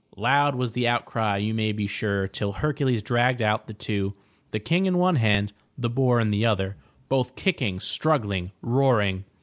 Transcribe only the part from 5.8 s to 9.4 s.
boar in the other, both kicking, struggling, roaring!